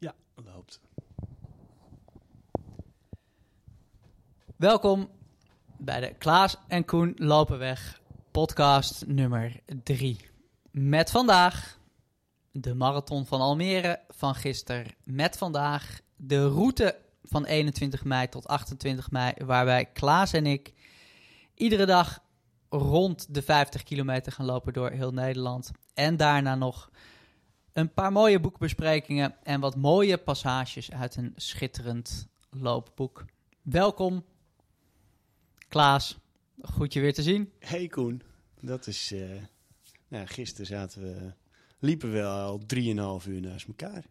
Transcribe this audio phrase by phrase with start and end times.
[0.00, 0.80] Ja, loopt.
[4.56, 5.10] Welkom
[5.76, 8.00] bij de Klaas en Koen lopen weg
[8.30, 10.16] podcast nummer 3.
[10.70, 11.78] Met vandaag
[12.52, 14.94] de marathon van Almere van gisteren.
[15.04, 20.72] Met vandaag de route van 21 mei tot 28 mei, waarbij Klaas en ik
[21.54, 22.22] iedere dag
[22.68, 25.70] rond de 50 kilometer gaan lopen door heel Nederland.
[25.94, 26.90] En daarna nog
[27.72, 33.24] een paar mooie boekbesprekingen en wat mooie passages uit een schitterend loopboek.
[33.62, 34.24] Welkom,
[35.68, 36.18] Klaas.
[36.62, 37.52] Goed je weer te zien.
[37.58, 38.22] Hey Koen,
[38.60, 39.12] dat is...
[39.12, 39.42] eh
[40.08, 41.32] nou, gisteren zaten we...
[41.78, 44.04] Liepen we al drieënhalf uur naast elkaar.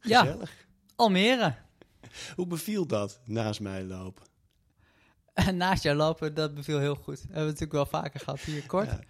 [0.00, 0.20] Ja.
[0.20, 0.66] Gezellig.
[0.96, 1.54] Almere.
[2.36, 4.26] Hoe beviel dat, naast mij lopen?
[5.34, 7.18] En naast jou lopen, dat beviel heel goed.
[7.20, 8.90] hebben we natuurlijk wel vaker gehad hier kort.
[8.90, 9.00] Ja,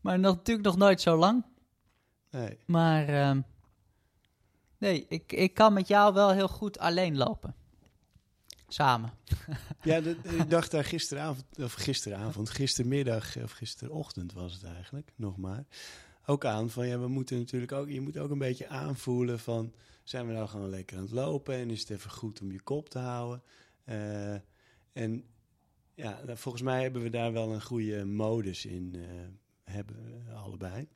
[0.00, 1.44] Maar nog, natuurlijk nog nooit zo lang.
[2.34, 2.58] Nee.
[2.66, 3.40] Maar ehm,
[4.78, 7.54] nee, ik, ik kan met jou wel heel goed alleen lopen.
[8.68, 9.10] Samen.
[9.82, 15.36] Ja, dat- ik dacht daar gisteravond, of gisteravond, gistermiddag of gisterochtend was het eigenlijk, nog
[15.36, 15.64] maar.
[16.26, 19.72] Ook aan van, ja, we moeten natuurlijk ook, je moet ook een beetje aanvoelen van,
[20.02, 22.60] zijn we nou gewoon lekker aan het lopen en is het even goed om je
[22.60, 23.42] kop te houden?
[23.84, 24.34] Eh,
[24.92, 25.24] en
[25.94, 30.88] ja, volgens mij hebben we daar wel een goede modus in, eh, hebben allebei.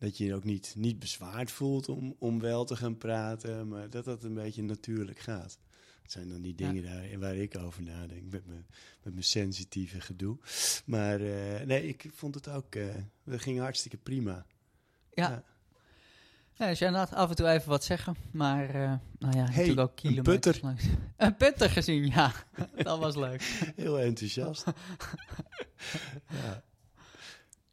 [0.00, 3.90] Dat je je ook niet, niet bezwaard voelt om, om wel te gaan praten, maar
[3.90, 5.58] dat dat een beetje natuurlijk gaat.
[6.02, 8.66] Het zijn dan die dingen daar, waar ik over nadenk met mijn,
[9.02, 10.38] met mijn sensitieve gedoe.
[10.84, 14.46] Maar eh, nee, ik vond het ook, eh dat ging hartstikke prima.
[15.10, 15.30] Ja.
[15.30, 15.44] Ja.
[16.52, 16.68] ja.
[16.68, 18.16] dus inderdaad af en toe even wat zeggen.
[18.32, 20.64] Maar eh, nou ja, natuurlijk ook een kilometers putter.
[20.64, 20.84] langs.
[21.16, 22.32] Een putter gezien, ja.
[22.82, 23.42] dat was leuk.
[23.76, 24.64] Heel enthousiast.
[26.28, 26.62] ja.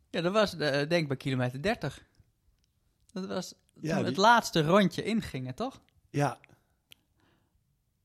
[0.09, 2.05] Ja, dat was denk ik bij kilometer 30.
[3.21, 5.81] Dat was Ja, toen die- het laatste rondje ingingen, toch?
[6.09, 6.37] Ja.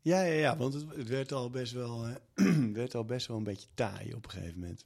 [0.01, 3.37] Ja, ja, ja, want het, het werd, al best wel, eh, werd al best wel
[3.37, 4.85] een beetje taai op een gegeven moment.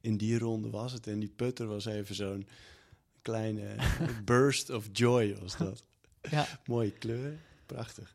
[0.00, 1.06] In die ronde was het.
[1.06, 2.48] En die putter was even zo'n
[3.22, 3.76] kleine
[4.24, 5.82] burst of joy was dat.
[6.30, 6.46] Ja.
[6.66, 7.38] Mooie kleur.
[7.66, 8.14] Prachtig.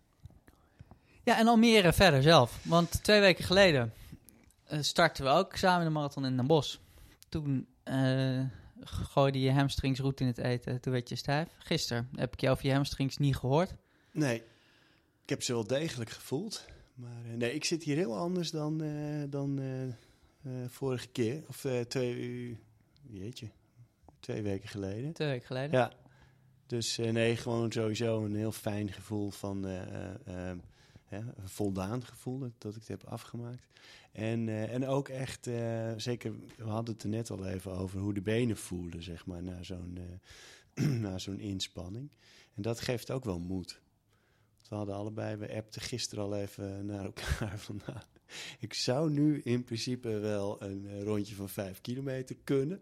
[1.24, 2.60] Ja, en Almere verder zelf.
[2.64, 3.94] Want twee weken geleden
[4.64, 6.78] eh, startten we ook samen de marathon in Den Bosch.
[7.30, 8.42] Toen eh,
[8.84, 10.82] gooide je hamstrings roet in het eten.
[10.82, 11.50] Toen werd je stijf.
[11.58, 13.76] Gisteren heb ik je over je hamstrings niet gehoord.
[14.12, 14.44] Nee,
[15.24, 16.66] ik heb ze wel degelijk gevoeld.
[16.94, 21.44] Maar eh, nee, ik zit hier heel anders dan, eh, dan eh, vorige keer.
[21.48, 22.58] Of twee,
[23.02, 23.50] jeetje,
[24.20, 25.14] twee weken geleden.
[25.14, 25.72] Twee weken geleden.
[25.72, 25.92] Ja,
[26.66, 29.68] dus nee, gewoon sowieso een heel fijn gevoel van
[31.10, 33.68] een voldaan gevoel dat, ik het heb afgemaakt.
[34.12, 38.00] En, eh, en ook echt, eh, zeker, we hadden het er net al even over
[38.00, 39.98] hoe de benen voelen, zeg maar, na zo'n
[40.74, 42.12] eh, na zo'n inspanning.
[42.56, 43.82] En dat geeft ook wel moed.
[44.70, 48.00] We hadden allebei, we appten gisteren al even naar elkaar van, nou,
[48.60, 52.82] ik zou nu in principe wel een rondje van vijf kilometer kunnen.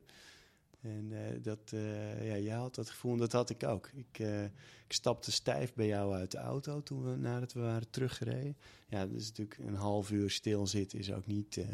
[0.87, 3.89] En eh, dat, eh, ja, jij had dat gevoel en dat had ik ook.
[3.93, 7.89] Ik, eh, ik stapte stijf bij jou uit de auto toen we, nadat we waren
[7.89, 8.57] teruggereden.
[8.87, 11.65] Ja, dat is natuurlijk een half uur stilzitten is ook niet,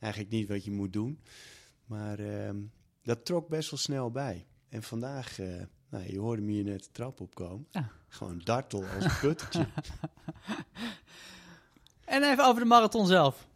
[0.00, 1.20] eigenlijk niet wat je moet doen.
[1.86, 2.56] Maar ehm,
[3.02, 4.46] dat trok best wel snel bij.
[4.68, 5.38] En vandaag,
[5.88, 7.66] nou, je hoorde me hier net de trap opkomen.
[7.70, 7.90] Ja.
[8.08, 9.68] Gewoon dartel als een puttertje.
[12.04, 13.48] En even over de marathon zelf.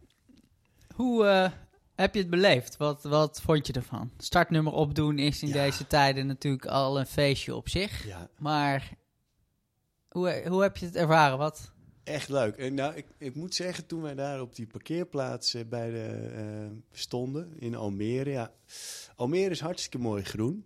[0.95, 1.51] Hoe
[1.95, 2.77] heb je het beleefd?
[2.77, 4.11] Wat, wat vond je ervan?
[4.17, 5.53] Startnummer opdoen is in Ja.
[5.53, 8.05] deze tijden natuurlijk al een feestje op zich.
[8.05, 8.91] ja, Maar
[10.09, 11.37] hoe, hoe heb je het ervaren?
[11.37, 11.71] Wat?
[12.03, 12.55] Echt leuk.
[12.55, 16.31] En nou, ik, ik moet zeggen, toen wij daar op die parkeerplaats eh, bij de,
[16.35, 18.29] eh, stonden in Almere.
[18.29, 18.51] Ja,
[19.15, 20.65] Almere is hartstikke mooi groen.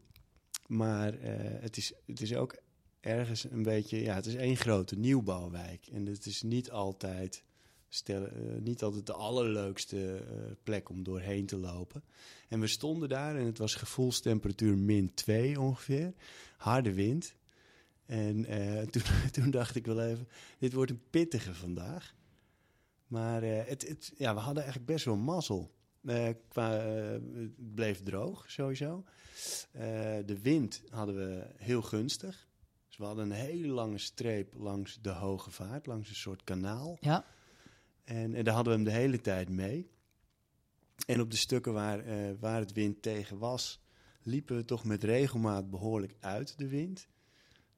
[0.67, 2.55] Maar eh, het, is, het is ook
[2.99, 4.01] ergens een beetje...
[4.01, 5.87] Ja, het is één grote nieuwbouwwijk.
[5.93, 7.43] En het is niet altijd,
[7.89, 8.17] eh,
[8.59, 10.23] niet altijd de allerleukste eh,
[10.63, 12.03] plek om doorheen te lopen.
[12.47, 16.13] En we stonden daar en het was gevoelstemperatuur min 2 ongeveer.
[16.57, 17.35] Harde wind.
[18.05, 20.27] En eh, toen, toen dacht ik wel even,
[20.59, 22.15] dit wordt een pittige vandaag.
[23.07, 25.75] Maar het, het, ja, we hadden eigenlijk best wel mazzel.
[26.47, 29.03] Qua, het bleef droog, sowieso.
[30.25, 32.47] De wind hadden we heel gunstig.
[32.87, 36.97] Dus we hadden een hele lange streep langs de hoge vaart, langs een soort kanaal.
[36.99, 37.25] Ja,
[38.07, 39.89] En, en daar hadden we hem de hele tijd mee.
[41.05, 43.81] En op de stukken waar, eh, waar het wind tegen was,
[44.21, 47.07] liepen we toch met regelmaat behoorlijk uit de wind.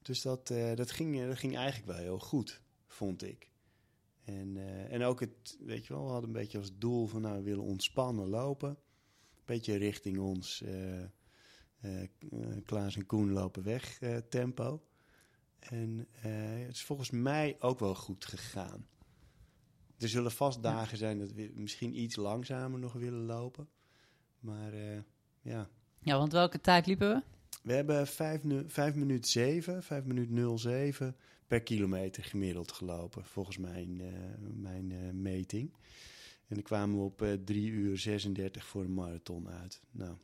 [0.02, 3.50] Dus dat, eh, dat, ging, eh, dat ging eigenlijk wel heel goed, vond ik.
[4.24, 4.58] En,
[4.90, 7.44] en ook het, weet je wel, we hadden een beetje als doel van, nou, we
[7.44, 8.70] willen ontspannen lopen.
[8.70, 10.64] Een beetje richting ons
[12.66, 14.00] Klaas en Koen lopen weg
[14.30, 14.84] tempo.
[15.60, 18.88] En het is volgens mij ook wel goed gegaan.
[20.00, 23.70] Er zullen vast dagen zijn dat we misschien iets langzamer nog willen lopen.
[24.40, 24.98] Maar eh,
[25.42, 25.70] ja,
[26.00, 27.22] Ja, want welke tijd liepen we?
[27.64, 28.44] we hebben 5,
[28.96, 31.16] minuten 7, 5 minuten 07
[31.48, 34.14] per kilometer gemiddeld gelopen, volgens mijn, eh,
[34.54, 35.74] mijn eh, meting.
[36.48, 39.82] En dan kwamen we op eh 3 uur 36 voor een marathon uit.
[39.92, 40.18] Nou,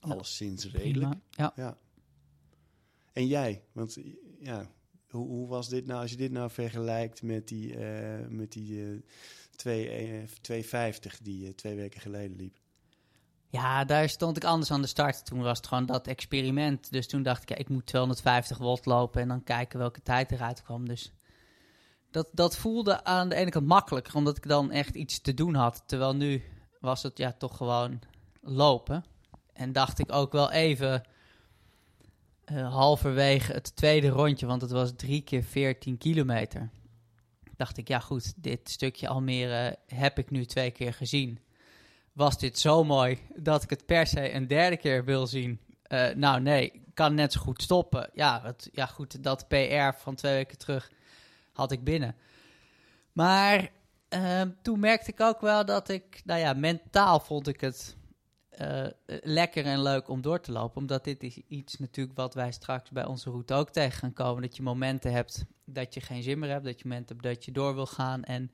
[0.00, 1.14] alleszins redelijk.
[1.30, 1.52] Ja.
[1.56, 1.78] Ja.
[3.12, 3.64] En jij?
[3.72, 3.98] Want
[4.40, 4.70] ja,
[5.12, 8.82] hoe, hoe was dit nou als je dit nou vergelijkt met die, eh, met die
[8.82, 9.00] eh,
[9.56, 12.60] twee, eh, 250 die je twee weken geleden liep?
[13.52, 15.24] ja, daar stond ik anders aan de start.
[15.24, 16.92] Toen was het gewoon dat experiment.
[16.92, 20.62] Dus toen dacht ik, ik moet 250 watt lopen en dan kijken welke tijd eruit
[20.62, 20.88] kwam.
[20.88, 21.12] Dus
[22.10, 25.54] dat, dat voelde aan de ene kant makkelijker, omdat ik dan echt iets te doen
[25.54, 25.82] had.
[25.86, 26.42] Terwijl nu
[26.80, 28.00] was het ja toch gewoon
[28.40, 29.04] lopen.
[29.52, 31.02] En dacht ik ook wel even
[32.56, 36.70] eh, halverwege het tweede rondje, want het was drie keer 14 kilometer.
[37.56, 41.38] Dacht ik, ja goed, dit stukje Almere heb ik nu twee keer gezien.
[42.12, 45.60] Was dit zo mooi dat ik het per se een derde keer wil zien?
[45.82, 48.10] Eh, nou nee, kan net zo goed stoppen.
[48.14, 50.90] Ja, het, ja goed, dat PR van twee weken terug
[51.52, 52.16] had ik binnen.
[53.12, 53.70] Maar
[54.08, 57.96] eh, toen merkte ik ook wel dat ik, nou ja, mentaal vond ik het
[58.52, 60.76] eh, lekker en leuk om door te lopen.
[60.76, 64.42] Omdat dit is iets natuurlijk wat wij straks bij onze route ook tegen gaan komen.
[64.42, 66.64] Dat je momenten hebt dat je geen zin meer hebt.
[66.64, 68.24] Dat je momenten hebt dat je door wil gaan.
[68.24, 68.50] En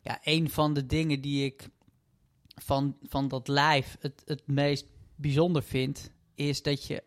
[0.00, 1.68] ja, een van de dingen die ik
[2.54, 6.10] van, van dat lijf het, het meest bijzonder vind...
[6.34, 7.02] is dat je,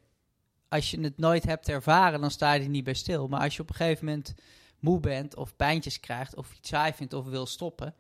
[0.70, 3.28] als je het nooit hebt ervaren, dan sta je er niet bij stil.
[3.28, 4.34] Maar als je op een gegeven moment
[4.80, 6.36] moe bent of pijntjes krijgt...
[6.36, 7.96] of iets saai vindt of wil stoppen...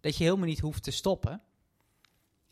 [0.00, 1.42] dat je helemaal niet hoeft te stoppen...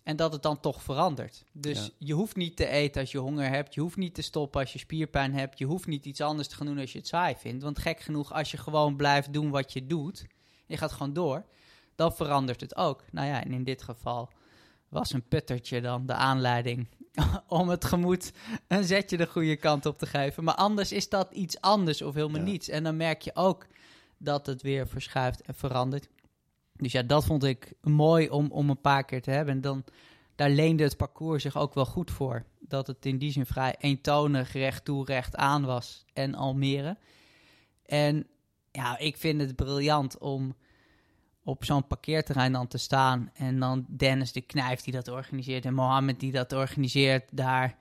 [0.03, 1.45] En dat het dan toch verandert.
[1.53, 1.89] Dus Ja.
[1.99, 3.75] je hoeft niet te eten als je honger hebt.
[3.75, 5.59] Je hoeft niet te stoppen als je spierpijn hebt.
[5.59, 7.63] Je hoeft niet iets anders te gaan doen als je het saai vindt.
[7.63, 10.27] Want gek genoeg, als je gewoon blijft doen wat je doet.
[10.67, 11.45] Je gaat gewoon door.
[11.95, 13.05] Dan verandert het ook.
[13.11, 14.31] Nou ja, en in dit geval
[14.89, 16.89] was een puttertje dan de aanleiding.
[17.49, 18.33] om het gemoed
[18.69, 20.45] een zetje de goede kant op te geven.
[20.45, 22.47] Maar anders is dat iets anders of helemaal Ja.
[22.47, 22.69] niets.
[22.69, 23.67] En dan merk je ook
[24.19, 26.09] dat het weer verschuift en verandert.
[26.83, 29.55] Dus ja, dat vond ik mooi om, om een paar keer te hebben.
[29.55, 29.85] En dan,
[30.35, 32.45] daar leende het parcours zich ook wel goed voor.
[32.61, 36.05] Dat het in die zin vrij eentonig recht toe, recht aan was.
[36.13, 36.97] En Almere.
[37.87, 38.27] En
[38.71, 40.55] ja, ik vind het briljant om
[41.45, 43.31] op zo'n parkeerterrein dan te staan.
[43.35, 45.65] En dan Dennis de Knijf die dat organiseert.
[45.65, 47.25] En Mohammed die dat organiseert.
[47.31, 47.77] Daar,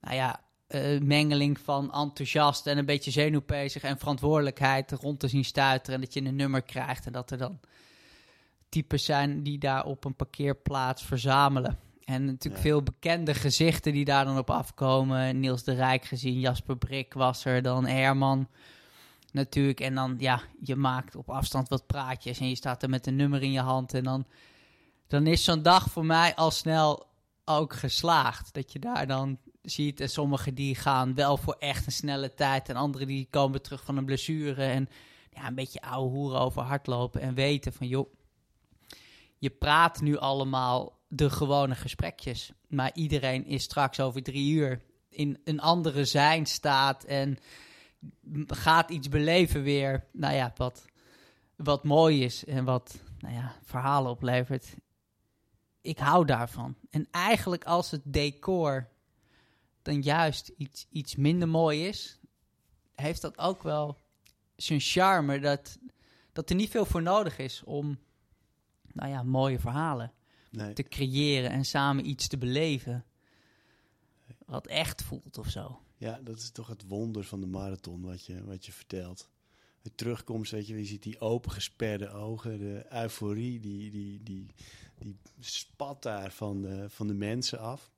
[0.00, 5.44] nou ja, eh, mengeling van enthousiast en een beetje zenuwpezig en verantwoordelijkheid rond te zien
[5.44, 5.94] stuiteren.
[5.94, 7.60] En dat je een nummer krijgt en dat er dan
[8.70, 11.78] types zijn die daar op een parkeerplaats verzamelen.
[12.04, 12.68] En natuurlijk Ja.
[12.68, 15.40] veel bekende gezichten die daar dan op afkomen.
[15.40, 18.48] Niels de Rijk gezien, Jasper Brik was er, dan Herman
[19.32, 19.80] natuurlijk.
[19.80, 23.16] En dan, ja, je maakt op afstand wat praatjes en je staat er met een
[23.16, 23.94] nummer in je hand.
[23.94, 24.26] En dan,
[25.06, 27.06] dan is zo'n dag voor mij al snel
[27.44, 28.54] ook geslaagd.
[28.54, 32.68] Dat je daar dan ziet en sommigen die gaan wel voor echt een snelle tijd.
[32.68, 34.88] En anderen die komen terug van een blessure en
[35.30, 37.20] ja, een beetje ouwe hoeren over hardlopen.
[37.20, 38.12] En weten van, joh,
[39.40, 42.52] je praat nu allemaal de gewone gesprekjes.
[42.68, 47.38] Maar iedereen is straks over drie uur in een andere zijn staat en
[48.46, 50.06] gaat iets beleven weer.
[50.12, 50.84] Nou ja, wat,
[51.56, 54.74] wat mooi is en wat nou ja, verhalen oplevert.
[55.80, 56.76] Ik hou daarvan.
[56.90, 58.88] En eigenlijk als het decor
[59.82, 62.18] dan juist iets, iets minder mooi is,
[62.94, 63.98] heeft dat ook wel
[64.56, 65.38] zijn charme.
[65.38, 65.78] Dat,
[66.32, 67.98] dat er niet veel voor nodig is om
[68.92, 70.12] nou ja, mooie verhalen
[70.50, 70.72] Nee.
[70.72, 73.04] te creëren en samen iets te beleven.
[74.46, 75.80] Wat echt voelt of zo.
[75.96, 79.28] Ja, dat is toch het wonder van de marathon wat je, wat je vertelt.
[79.82, 84.46] De terugkomst, weet je, je ziet die opengesperde ogen, de euforie, die, die, die,
[84.98, 87.90] die spat daar van de, van de mensen af.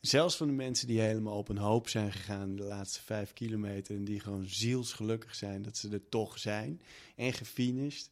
[0.00, 3.96] Zelfs van de mensen die helemaal op een hoop zijn gegaan de laatste vijf kilometer
[3.96, 6.80] en die gewoon zielsgelukkig zijn dat ze er toch zijn
[7.16, 8.10] en gefinished.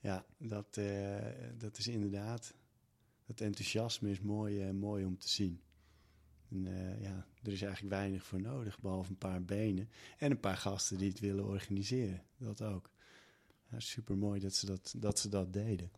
[0.00, 1.16] Ja, dat, eh,
[1.58, 2.54] dat is inderdaad,
[3.26, 5.60] dat enthousiasme is mooi, eh, mooi om te zien.
[6.48, 9.88] En, eh, ja, er is eigenlijk weinig voor nodig, behalve een paar benen.
[10.18, 12.22] En een paar gasten die het willen organiseren.
[12.36, 12.90] Dat ook.
[13.70, 15.90] Ja, Super mooi dat ze dat, dat ze dat deden.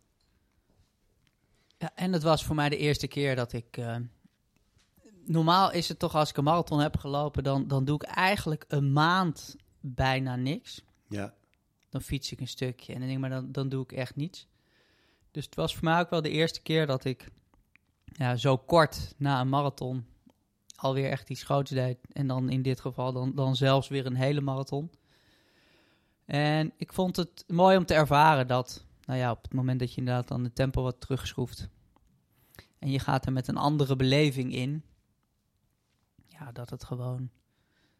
[1.78, 3.80] Ja, en het was voor mij de eerste keer dat ik.
[5.24, 8.64] normaal is het toch als ik een marathon heb gelopen, dan, dan doe ik eigenlijk
[8.68, 10.84] een maand bijna niks.
[11.08, 11.34] Ja,
[11.92, 14.16] Dan fiets ik een stukje en dan denk ik, maar dan, dan doe ik echt
[14.16, 14.46] niets.
[15.30, 17.28] Dus het was voor mij ook wel de eerste keer dat ik
[18.04, 20.06] ja, zo kort na een marathon
[20.76, 21.98] alweer echt iets groots deed.
[22.12, 24.90] En dan in dit geval dan, dan zelfs weer een hele marathon.
[26.24, 29.92] En ik vond het mooi om te ervaren dat, nou ja, op het moment dat
[29.92, 31.68] je inderdaad dan de tempo wat terugschroeft.
[32.78, 34.84] En je gaat er met een andere beleving in.
[36.28, 37.30] Ja, dat het gewoon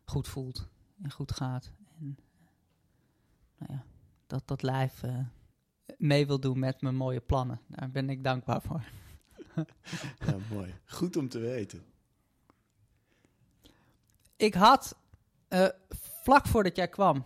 [0.05, 0.69] goed voelt
[1.03, 1.73] en goed gaat.
[1.99, 2.19] En
[3.67, 3.85] nou ja,
[4.27, 5.19] dat dat lijf eh,
[5.99, 7.61] mee wil doen met mijn mooie plannen.
[7.69, 8.85] Daar ben ik dankbaar voor.
[10.27, 10.75] Ja, mooi.
[10.87, 11.85] Goed om te weten.
[14.37, 14.97] Ik had
[15.49, 15.69] eh,
[16.23, 17.25] vlak voordat jij kwam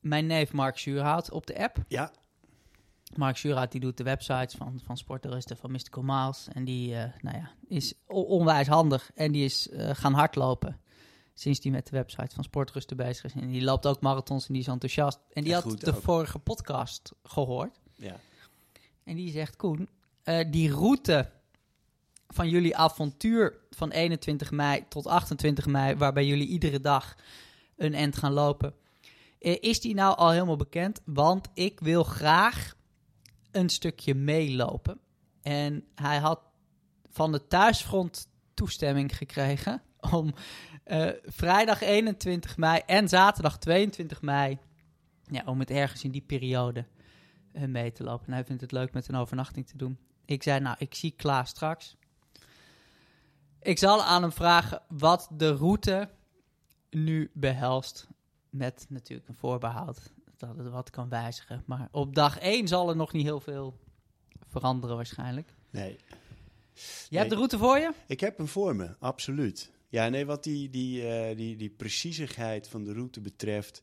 [0.00, 1.84] mijn neef Mark Schuurhout op de app.
[1.88, 2.12] Ja,
[3.14, 6.48] Mark Schuurhout die doet de websites van, van Sporterust van Mystical Miles.
[6.52, 10.80] En die eh, nou ja, is onwijs handig en die is eh, gaan hardlopen.
[11.38, 13.32] Sinds die met de website van Sportrusten bezig is.
[13.32, 15.18] En die loopt ook marathons en die is enthousiast.
[15.32, 16.02] En die had de ook.
[16.02, 17.80] vorige podcast gehoord.
[17.94, 18.16] ja.
[19.04, 19.88] En die zegt, Koen,
[20.22, 21.30] eh, die route
[22.28, 27.16] van jullie avontuur van 21 mei tot 28 mei, waarbij jullie iedere dag
[27.76, 28.74] een end gaan lopen,
[29.38, 31.00] eh, is die nou al helemaal bekend?
[31.04, 32.74] Want ik wil graag
[33.50, 35.00] een stukje meelopen.
[35.42, 36.40] En hij had
[37.10, 40.34] van de thuisfront toestemming gekregen om
[40.86, 44.58] eh, vrijdag 21 mei en zaterdag 22 mei,
[45.22, 46.86] ja, om het ergens in die periode
[47.52, 48.26] eh, mee te lopen.
[48.26, 49.98] En hij vindt het leuk met een overnachting te doen.
[50.24, 51.96] Ik zei, nou, ik zie Klaas straks.
[53.60, 56.08] Ik zal aan hem vragen wat de route
[56.90, 58.06] nu behelst.
[58.50, 61.62] Met natuurlijk een voorbehoud dat het wat kan wijzigen.
[61.66, 63.78] Maar op dag 1 zal er nog niet heel veel
[64.46, 65.54] veranderen waarschijnlijk.
[65.70, 65.98] Nee.
[67.08, 67.92] Je hebt de route voor je?
[68.06, 69.74] Ik heb hem voor me, absoluut.
[69.96, 73.82] Ja, nee, wat die, die, eh, die, die preciesigheid van de route betreft.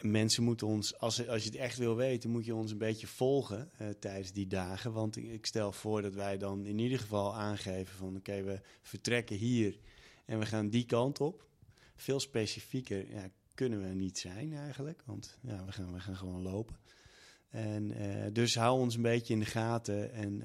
[0.00, 3.06] Mensen moeten ons, als, als je het echt wil weten, moet je ons een beetje
[3.06, 4.92] volgen eh, tijdens die dagen.
[4.92, 9.36] Want ik, stel voor dat wij dan in ieder geval aangeven van oké, we vertrekken
[9.36, 9.78] hier
[10.24, 11.46] en we gaan die kant op.
[11.96, 16.42] Veel specifieker ja, kunnen we niet zijn eigenlijk, want ja, we, gaan, we gaan gewoon
[16.42, 16.76] lopen.
[17.48, 20.42] En eh, dus hou ons een beetje in de gaten en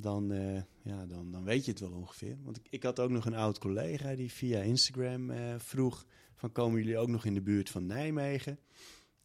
[0.00, 2.36] dan, eh, ja, dan, dan weet je het wel ongeveer.
[2.42, 6.52] Want ik, ik had ook nog een oud collega die via Instagram eh, vroeg van
[6.52, 8.58] komen jullie ook nog in de buurt van Nijmegen?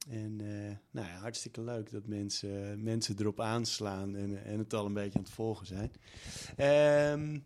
[0.10, 4.86] En eh, nou ja, hartstikke leuk dat mensen, mensen erop aanslaan en, en het al
[4.86, 5.92] een beetje aan het volgen zijn.
[6.56, 7.40] Ehm,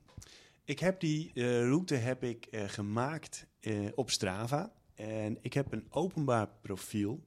[0.63, 1.31] ik heb die
[1.63, 3.47] route heb ik, gemaakt
[3.95, 4.73] op Strava.
[4.95, 7.23] En ik heb een openbaar profiel.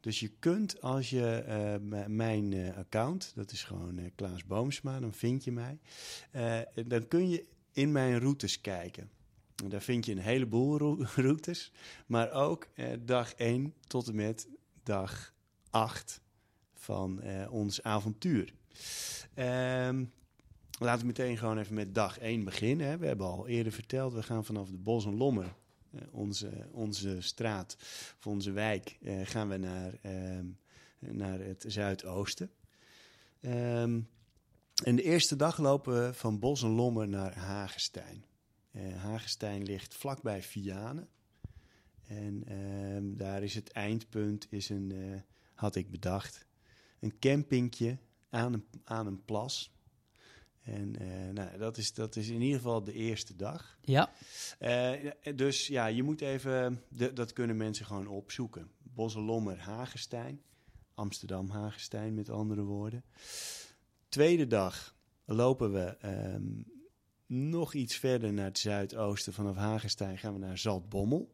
[0.00, 5.00] Dus je kunt als je eh, mijn eh, account, dat is gewoon eh, Klaas Boomsma,
[5.00, 5.78] dan vind je mij.
[6.86, 9.10] Dan kun je in mijn routes kijken.
[9.64, 11.72] En daar vind je een heleboel ro- routes,
[12.06, 12.68] maar ook
[13.04, 14.48] dag 1 tot en met
[14.82, 15.34] dag
[15.70, 16.20] 8
[16.74, 18.54] van ons avontuur.
[19.34, 20.04] Ehm,
[20.78, 22.86] laten we meteen gewoon even met dag 1 beginnen.
[22.86, 22.98] Hè.
[22.98, 25.54] We hebben al eerder verteld, we gaan vanaf de Bos en Lommer,
[26.10, 27.76] onze, onze straat
[28.18, 30.46] of onze wijk, eh, gaan we naar, ehm,
[30.98, 32.50] naar het zuidoosten.
[33.40, 34.00] Ehm,
[34.84, 38.24] en de eerste dag lopen we van Bos en Lommer naar Hagestein.
[38.70, 41.08] Eh Hagestein ligt vlakbij Vianen.
[42.06, 45.20] En ehm, daar is het eindpunt, is een, eh,
[45.54, 46.46] had ik bedacht,
[47.00, 47.98] een campingtje
[48.30, 49.72] aan een, aan een plas.
[50.62, 53.78] En eh, nou, dat, is, dat is in ieder geval de eerste dag.
[53.80, 54.12] Ja.
[54.58, 58.70] Eh, dus ja, je moet even, de- dat kunnen mensen gewoon opzoeken.
[58.82, 60.42] Bosselommer, Hagestein.
[60.94, 63.04] Amsterdam, Hagestein met andere woorden.
[64.08, 66.42] Tweede dag lopen we ehm,
[67.26, 69.32] nog iets verder naar het zuidoosten.
[69.32, 71.32] Vanaf Hagestein gaan we naar Zaltbommel.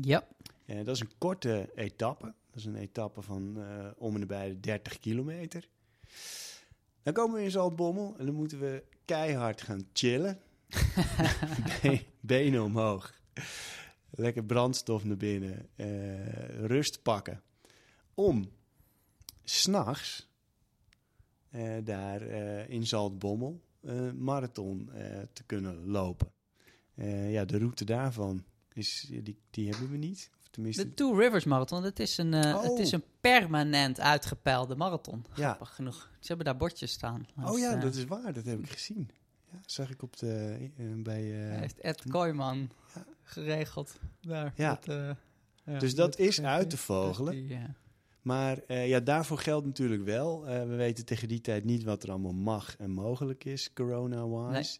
[0.00, 0.26] Ja.
[0.66, 2.24] Eh, dat is een korte etappe.
[2.24, 3.64] Dat is een etappe van
[3.96, 5.68] om en nabij de 30 kilometer.
[7.02, 10.38] Dan komen we in Zaltbommel en dan moeten we keihard gaan chillen.
[11.82, 13.14] Be- Benen omhoog.
[14.10, 15.68] Lekker brandstof naar binnen.
[15.76, 17.42] eh, rust pakken.
[18.14, 18.50] Om
[19.44, 20.28] s'nachts
[21.50, 24.90] eh daar eh, in Zaltbommel een marathon
[25.32, 26.32] te kunnen lopen.
[27.28, 30.30] Ja, de route daarvan is, die, die hebben we niet.
[30.50, 32.62] Tenminste, De Two Rivers Marathon, het is een, eh, Oh.
[32.62, 35.24] het is een permanent uitgepeilde marathon.
[35.34, 35.44] Ja.
[35.44, 36.10] Grappig genoeg.
[36.18, 37.26] Ze hebben daar bordjes staan.
[37.44, 38.32] Oh ja, eh, dat is waar.
[38.32, 39.10] Dat heb ik gezien.
[39.52, 41.22] Ja, zag ik op de, eh, bij...
[41.22, 43.04] heeft Ed Kooijman Ja.
[43.22, 43.98] geregeld.
[44.20, 44.78] Daar, Ja.
[44.84, 45.16] Dat,
[45.64, 47.32] ja, Dus dat is uit te dus vogelen.
[47.32, 47.74] die, ja.
[48.22, 50.46] Maar eh, ja, daarvoor geldt natuurlijk wel.
[50.46, 54.78] eh, we weten tegen die tijd niet wat er allemaal mag en mogelijk is, corona-wise.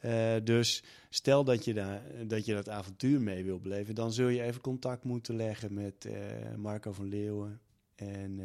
[0.00, 4.28] Eh, dus stel dat je, daar, dat je dat avontuur mee wil beleven, dan zul
[4.28, 6.08] je even contact moeten leggen met
[6.56, 7.60] Marco van Leeuwen
[7.94, 8.40] en,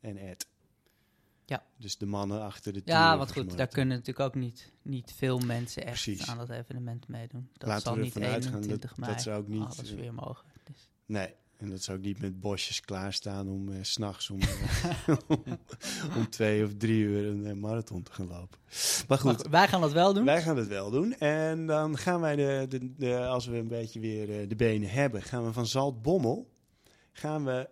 [0.00, 0.46] en Ed.
[1.44, 1.64] Ja.
[1.76, 5.38] Dus de mannen achter de Ja, want goed, daar kunnen natuurlijk ook niet, niet veel
[5.38, 6.26] mensen echt Precies.
[6.28, 7.48] aan dat evenement meedoen.
[7.52, 9.92] Dat Laten zal we niet ervan uitgaan dat- 21 dat mei ze ook niet, alles
[9.94, 10.46] weer mogen.
[10.64, 10.88] Dus.
[11.06, 14.40] Nee, en dat zou ook niet met bosjes klaarstaan om eh, s s'nachts om,
[15.06, 15.42] eh, om,
[16.16, 18.58] om twee of drie uur een eh, marathon te gaan lopen.
[18.68, 20.24] Maar Maar goed, goed, wij gaan dat wel doen.
[20.24, 21.14] wij gaan het wel doen.
[21.14, 24.90] En dan gaan wij, de, de, de, als we een beetje weer eh, de benen
[24.90, 26.56] hebben, gaan we van Zaltbommel
[27.12, 27.68] gaan we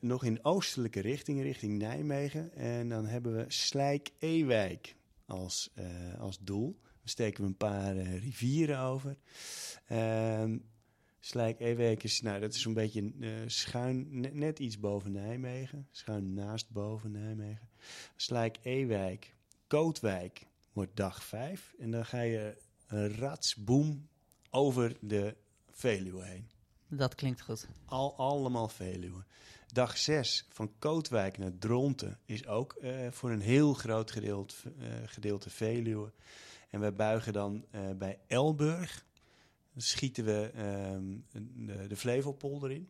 [0.00, 2.54] nog in oostelijke richting, richting Nijmegen.
[2.54, 5.70] En dan hebben we Slijk-Ewijk als,
[6.18, 6.78] als doel.
[6.82, 9.16] Dan steken we een paar rivieren over.
[11.28, 15.88] Ehm Slijk-Ewijk is, nou, dat is zo'n beetje eh, schuin, net, net iets boven Nijmegen.
[15.90, 17.68] Schuin naast boven Nijmegen.
[18.16, 19.34] Slijk-Ewijk,
[19.66, 21.74] Kootwijk wordt dag 5.
[21.78, 22.56] En dan ga je
[22.86, 24.08] een ratsboom
[24.50, 25.36] over de
[25.70, 26.48] Veluwe heen.
[26.88, 27.68] Dat klinkt goed.
[27.84, 29.24] Al, allemaal Veluwe.
[29.72, 34.88] Dag 6 van Kootwijk naar Dronten is ook eh, voor een heel groot gedeelte, eh,
[35.04, 36.12] gedeelte Veluwe.
[36.70, 37.64] En wij buigen dan
[37.96, 39.06] bij Elburg.
[39.82, 41.16] Schieten we ehm,
[41.66, 42.88] de, de Flevopolder in.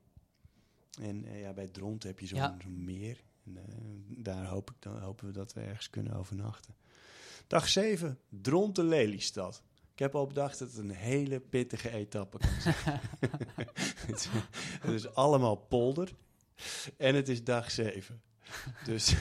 [1.00, 2.56] En eh, ja, bij Dronten heb je zo'n Ja.
[2.68, 3.22] meer.
[3.44, 3.64] En, eh,
[4.08, 6.74] daar hoop ik dan, hopen we dat we ergens kunnen overnachten.
[7.46, 9.62] Dag 7, Dronten-Lelystad.
[9.92, 13.00] Ik heb al bedacht dat het een hele pittige etappe kan zijn.
[14.06, 14.28] het, is,
[14.80, 16.14] het is allemaal polder.
[16.96, 18.22] En het is dag 7.
[18.84, 19.14] Dus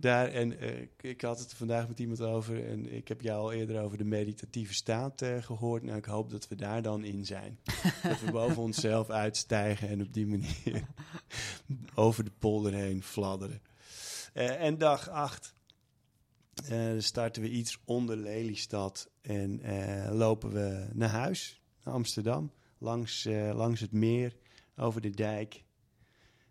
[0.00, 2.68] daar, en eh, ik- had het vandaag met iemand over.
[2.68, 5.82] En ik heb jou al eerder over de meditatieve staat eh, gehoord.
[5.82, 7.58] Nou, ik hoop dat we daar dan in zijn.
[8.02, 10.86] dat we boven onszelf uitstijgen en op die manier
[11.94, 13.62] over de polder heen fladderen.
[14.32, 15.54] Eh, en dag 8.
[16.68, 19.60] dan starten we iets onder Lelystad en
[20.16, 24.36] lopen we naar huis, naar Amsterdam, langs, langs het meer,
[24.76, 25.64] over de dijk.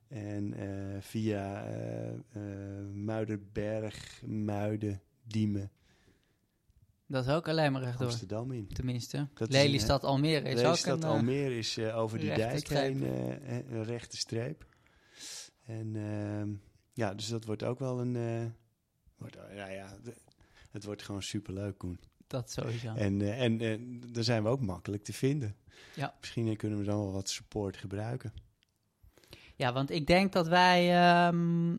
[0.09, 2.13] En eh, via eh, eh,
[2.93, 5.71] Muiderberg, Muiden, Diemen,
[7.05, 8.07] Dat is ook alleen maar rechtdoor.
[8.07, 8.67] Amsterdam in.
[8.67, 9.27] Tenminste.
[9.33, 11.03] Dat is een, Lelystad Almere is ook Lelystad, een...
[11.03, 12.81] eh, Almere is over die dijk streep.
[12.81, 13.03] heen
[13.75, 14.65] een rechte streep.
[15.65, 16.49] En ehm,
[16.93, 18.13] ja, dus dat wordt ook wel een...
[19.17, 19.97] wordt, ja, ja,
[20.71, 21.99] het wordt gewoon superleuk, Koen.
[22.27, 22.93] dat sowieso.
[22.93, 23.79] En, en eh,
[24.13, 25.55] daar zijn we ook makkelijk te vinden.
[25.95, 26.15] Ja.
[26.19, 28.33] Misschien kunnen we dan wel wat support gebruiken.
[29.59, 31.75] Ja, want ik denk dat wij ehm,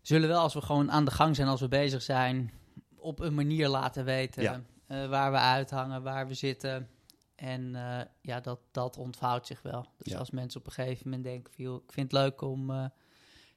[0.00, 2.52] zullen wel als we gewoon aan de gang zijn, als we bezig zijn,
[2.96, 4.62] op een manier laten weten Ja.
[4.86, 6.88] eh, waar we uithangen, waar we zitten.
[7.34, 9.86] En eh, ja, dat, dat ontvouwt zich wel.
[9.98, 10.18] Dus Ja.
[10.18, 12.84] als mensen op een gegeven moment denken, joh, ik vind het leuk om eh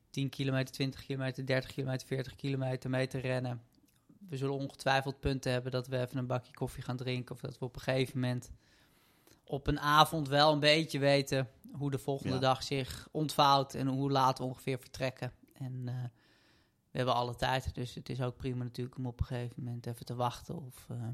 [0.10, 3.62] 10 kilometer, 20 kilometer, 30 kilometer, 40 kilometer mee te rennen.
[4.30, 7.36] We zullen ongetwijfeld punten hebben dat we even een bakje koffie gaan drinken.
[7.36, 8.52] Of dat we op een gegeven moment
[9.44, 12.40] op een avond wel een beetje weten hoe de volgende Ja.
[12.40, 15.34] dag zich ontvouwt en hoe laat we ongeveer vertrekken.
[15.54, 16.04] En eh,
[16.92, 19.86] we hebben alle tijd, dus het is ook prima natuurlijk om op een gegeven moment
[19.86, 21.08] even te wachten of eh,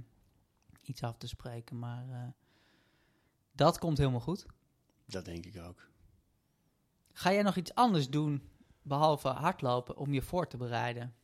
[0.81, 1.79] iets af te spreken.
[1.79, 2.27] Maar eh,
[3.51, 4.45] dat komt helemaal goed.
[5.05, 5.87] Dat denk ik ook.
[7.11, 8.49] Ga jij nog iets anders doen,
[8.81, 11.15] behalve hardlopen, om je voor te bereiden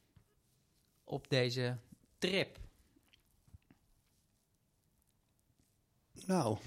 [1.03, 1.77] op deze
[2.17, 2.59] trip?
[6.25, 6.57] Nou.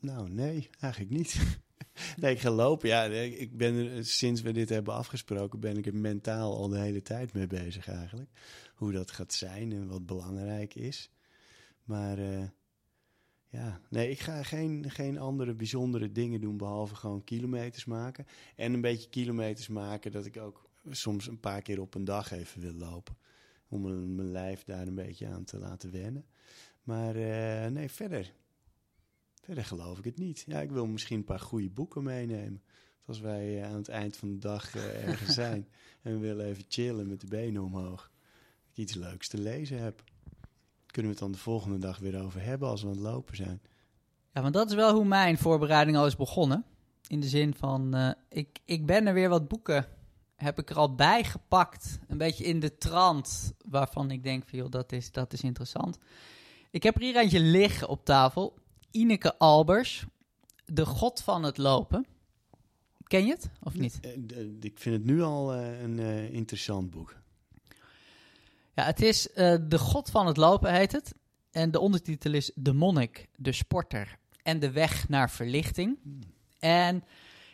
[0.00, 1.40] Nou, nee, eigenlijk niet.
[2.20, 2.88] nee, ik ga lopen.
[2.88, 7.02] Ja, ik ben sinds we dit hebben afgesproken, ben ik er mentaal al de hele
[7.02, 8.30] tijd mee bezig eigenlijk.
[8.74, 11.10] Hoe dat gaat zijn en wat belangrijk is.
[11.84, 12.44] Maar eh,
[13.48, 18.26] ja, nee, ik ga geen, geen andere bijzondere dingen doen behalve gewoon kilometers maken.
[18.56, 22.32] En een beetje kilometers maken dat ik ook soms een paar keer op een dag
[22.32, 23.16] even wil lopen.
[23.68, 26.26] Om mijn mijn lijf daar een beetje aan te laten wennen.
[26.82, 28.32] Maar eh, nee, verder.
[29.48, 30.44] Verder geloof ik het niet.
[30.46, 32.62] Ja, ik wil misschien een paar goede boeken meenemen.
[33.06, 35.68] Als wij eh, aan het eind van de dag eh, ergens zijn
[36.02, 38.00] en we willen even chillen met de benen omhoog.
[38.00, 40.02] Dat ik iets leuks te lezen heb.
[40.86, 43.36] Kunnen we het dan de volgende dag weer over hebben als we aan het lopen
[43.36, 43.60] zijn.
[44.32, 46.64] Ja, want dat is wel hoe mijn voorbereiding al is begonnen.
[47.06, 49.86] In de zin van, eh, ik, ik ben er weer wat boeken,
[50.36, 51.98] heb ik er al bij gepakt.
[52.08, 55.98] Een beetje in de trant, waarvan ik denk van, joh, dat is, dat is interessant.
[56.70, 58.66] Ik heb er hier eentje liggen op tafel.
[58.90, 60.04] Ineke Albers,
[60.64, 62.06] De God van het Lopen.
[63.06, 63.98] Ken je het, of niet?
[64.00, 64.10] Eh,
[64.58, 67.16] d- Ik vind het nu al eh, een eh, interessant boek.
[68.74, 71.14] Ja, het is eh, De God van het Lopen heet het.
[71.50, 75.98] En de ondertitel is De Monnik, de Sporter en de Weg naar Verlichting.
[76.58, 77.04] En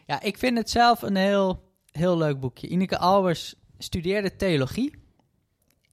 [0.07, 2.69] ja, ik vind het zelf een heel, heel leuk boekje.
[2.69, 4.93] Ineke Albers studeerde theologie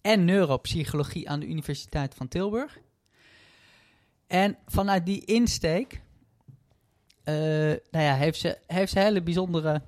[0.02, 2.80] en neuropsychologie aan de Universiteit van Tilburg.
[4.32, 6.02] En vanuit die insteek
[7.24, 7.36] eh,
[7.92, 9.82] nou ja, heeft, ze, heeft ze hele bijzondere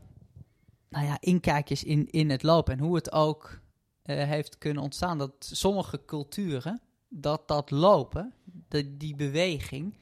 [0.90, 3.60] nou ja, inkijkjes in, in het lopen en hoe het ook
[4.02, 5.18] eh, heeft kunnen ontstaan.
[5.18, 8.34] Dat sommige culturen, dat dat lopen,
[8.68, 9.98] de, die beweging,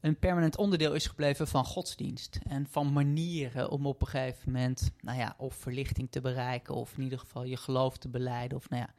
[0.00, 2.38] een permanent onderdeel is gebleven van godsdienst.
[2.42, 6.96] En van manieren om op een gegeven moment, nou ja, of verlichting te bereiken, of
[6.96, 8.58] in ieder geval je geloof te beleiden.
[8.58, 8.94] Of nou ja,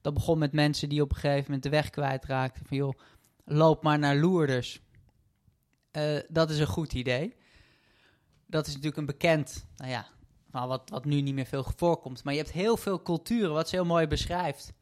[0.00, 2.66] dat begon met mensen die op een gegeven moment de weg kwijtraakten.
[2.66, 2.98] Van joh,
[3.48, 4.80] loop maar naar Lourdes.
[5.92, 7.36] Uh, dat is een goed idee.
[8.46, 10.06] Dat is natuurlijk een bekend, nou ja,
[10.50, 12.24] wat, wat nu niet meer veel voorkomt.
[12.24, 14.72] Maar je hebt heel veel culturen, wat ze heel mooi beschrijft.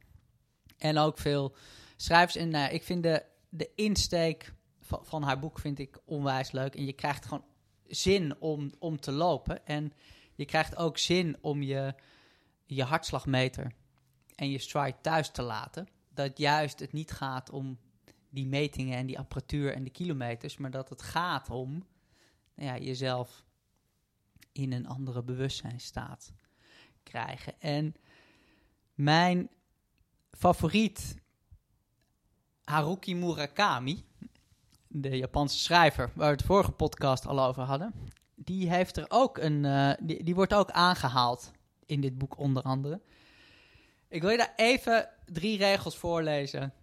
[0.77, 1.55] En ook veel
[1.95, 2.35] schrijvers.
[2.35, 6.75] En uh, ik vind de, de insteek van, van, haar boek vind ik onwijs leuk.
[6.75, 7.45] En je krijgt gewoon
[7.87, 9.65] zin om, om te lopen.
[9.65, 9.93] En
[10.35, 11.95] je krijgt ook zin om je,
[12.65, 13.71] je hartslagmeter
[14.35, 15.87] en je stride thuis te laten.
[16.09, 17.77] Dat juist het niet gaat om
[18.29, 21.85] die metingen en die apparatuur en de kilometers, maar dat het gaat om
[22.55, 23.43] nou ja, jezelf
[24.51, 26.33] in een andere bewustzijnstaat
[27.03, 27.59] krijgen.
[27.59, 27.95] En
[28.93, 29.49] mijn
[30.31, 31.15] favoriet
[32.63, 34.05] Haruki Murakami,
[34.87, 37.93] de Japanse schrijver waar we het vorige podcast al over hadden,
[38.35, 41.51] die heeft er ook een, uh, die, die wordt ook aangehaald
[41.85, 43.01] in dit boek onder andere.
[44.07, 46.73] Ik wil je daar even drie regels voorlezen.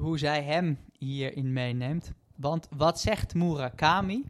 [0.00, 2.12] Hoe zij hem hierin meeneemt.
[2.36, 4.24] Want wat zegt Murakami?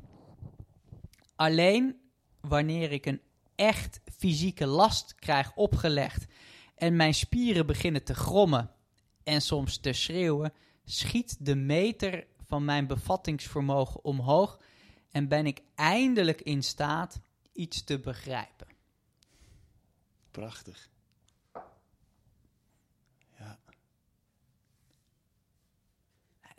[1.36, 2.00] Alleen
[2.40, 3.20] wanneer ik een
[3.54, 6.26] echt fysieke last krijg opgelegd
[6.74, 8.70] en mijn spieren beginnen te grommen
[9.24, 10.52] en soms te schreeuwen,
[10.84, 14.60] schiet de meter van mijn bevattingsvermogen omhoog
[15.10, 17.20] en ben ik eindelijk in staat
[17.52, 18.66] iets te begrijpen.
[20.30, 20.90] Prachtig.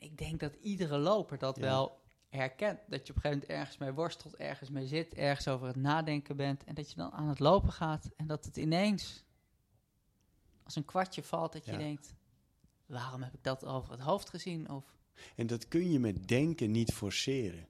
[0.01, 2.79] ik denk dat iedere loper dat wel herkent.
[2.87, 5.75] Dat je op een gegeven moment ergens mee worstelt, ergens mee zit, ergens over het
[5.75, 6.63] nadenken bent.
[6.63, 9.25] En dat je dan aan het lopen gaat en dat het ineens
[10.63, 11.53] als een kwartje valt.
[11.53, 12.13] Dat je denkt,
[12.85, 14.69] waarom heb ik dat over het hoofd gezien?
[14.69, 14.97] Of...
[15.35, 17.67] En dat kun je met denken niet forceren.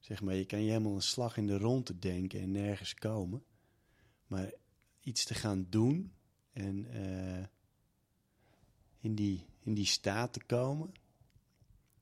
[0.00, 3.44] Zeg maar, je kan je helemaal een slag in de ronde denken en nergens komen.
[4.26, 4.52] Maar
[5.00, 6.12] iets te gaan doen
[6.52, 7.44] en uh,
[8.98, 10.92] in, die, in die staat te komen,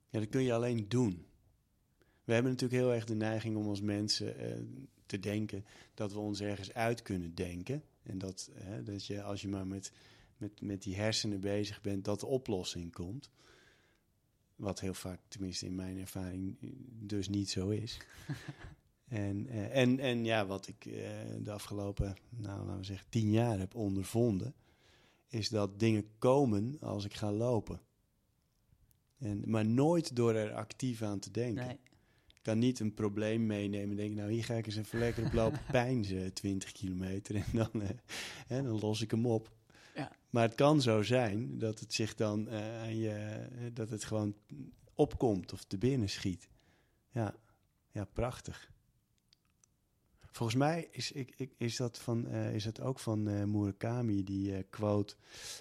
[0.08, 1.26] ja, dat kun je alleen doen.
[2.24, 4.52] We hebben natuurlijk heel erg de neiging om als mensen uh,
[5.06, 7.82] te denken dat we ons ergens uit kunnen denken.
[8.02, 9.92] En dat, uh, dat je als je maar met,
[10.36, 13.30] met, met die hersenen bezig bent, dat de oplossing komt.
[14.56, 16.56] Wat heel vaak, tenminste in mijn ervaring,
[17.06, 18.00] dus niet zo is.
[19.08, 20.82] en, uh, en, en ja, wat ik
[21.42, 24.54] de afgelopen, nou, laten we zeggen, tien jaar heb ondervonden,
[25.28, 27.80] is dat dingen komen als ik ga lopen.
[29.18, 31.66] En, maar nooit door er actief aan te denken.
[31.66, 31.78] Nee.
[32.26, 35.24] Ik kan niet een probleem meenemen en denken, nou hier ga ik eens even lekker
[35.24, 37.34] op lopen pijnzen, 20 kilometer.
[37.34, 37.88] En dan, eh,
[38.46, 39.50] hè, dan los ik hem op.
[39.94, 40.12] Ja.
[40.30, 44.04] Maar het kan zo zijn dat het zich dan uh, aan je, eh, dat het
[44.04, 44.34] gewoon
[44.94, 46.48] opkomt of te binnen schiet.
[47.10, 47.34] Ja,
[47.90, 48.70] ja prachtig.
[50.38, 54.24] Volgens mij is, ik, ik, is, dat, van, uh, is dat ook van uh, Murakami,
[54.24, 55.14] die uh, quote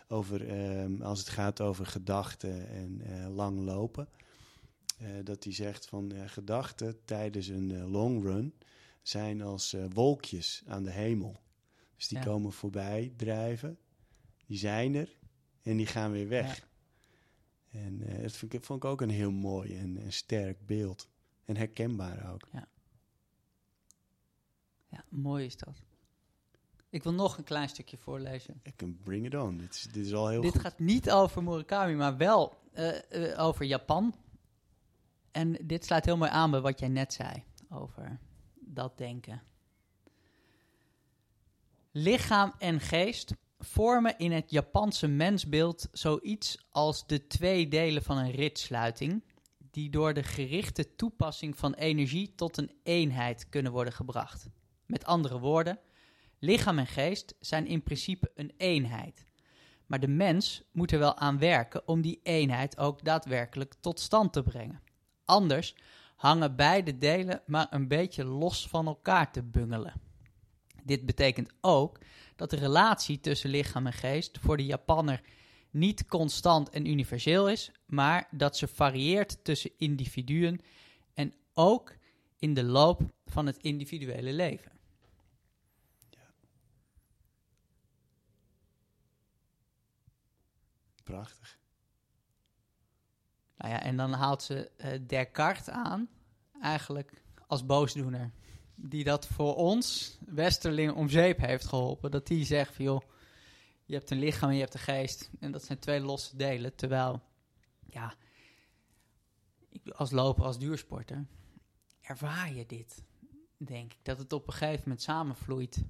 [0.08, 4.10] over ehm, als het gaat over gedachten en lang lopen.
[5.24, 8.54] dat hij zegt van gedachten tijdens een long run
[9.02, 11.40] zijn als wolkjes aan de hemel.
[11.96, 13.78] Dus die komen voorbij drijven,
[14.46, 15.18] die zijn er
[15.62, 16.58] en die gaan weer weg.
[17.70, 17.80] Ja.
[17.80, 21.10] En dat vond ik, vond ik, ook een heel mooi en, en sterk beeld.
[21.46, 22.48] En herkenbaar ook.
[22.52, 22.68] Ja.
[24.88, 25.82] Ja, mooi is dat.
[26.90, 28.60] Ik wil nog een klein stukje voorlezen.
[28.64, 29.58] Ik kan bring it on.
[29.58, 33.44] Dit is, dit is al heel Dit gaat niet over Murakami, maar wel uh, uh,
[33.44, 34.16] over Japan.
[35.32, 38.20] En dit sluit heel mooi aan bij wat jij net zei over
[38.56, 39.42] dat denken.
[41.92, 48.32] Lichaam en geest vormen in het Japanse mensbeeld zoiets als de twee delen van een
[48.32, 49.24] ritsluiting,
[49.72, 54.50] die door de gerichte toepassing van energie tot een eenheid kunnen worden gebracht.
[54.88, 55.80] Met andere woorden,
[56.40, 59.26] lichaam en geest zijn in principe een eenheid.
[59.86, 64.34] Maar de mens moet er wel aan werken om die eenheid ook daadwerkelijk tot stand
[64.34, 64.82] te brengen.
[65.26, 65.76] Anders
[66.16, 69.94] hangen beide delen maar een beetje los van elkaar te bungelen.
[70.84, 72.00] Dit betekent ook
[72.36, 75.22] dat de relatie tussen lichaam en geest voor de Japanner
[75.70, 80.60] niet constant en universeel is, maar dat ze varieert tussen individuen
[81.14, 81.96] en ook
[82.40, 84.72] in de loop van het individuele leven.
[91.08, 91.60] Prachtig.
[93.58, 96.10] Nou ja, en dan haalt ze uh, Descartes aan,
[96.62, 98.32] eigenlijk als boosdoener.
[98.76, 102.12] die dat voor ons, Westerling, om zeep heeft geholpen.
[102.12, 103.02] Dat die zegt van, joh,
[103.86, 105.30] je hebt een lichaam en je hebt een geest.
[105.40, 106.76] En dat zijn twee losse delen.
[106.76, 107.22] Terwijl,
[107.90, 108.14] ja,
[109.92, 111.26] als loper, als duursporter,
[112.02, 113.04] ervaar je dit,
[113.58, 114.00] denk ik.
[114.04, 115.84] Dat het op een gegeven moment samenvloeit.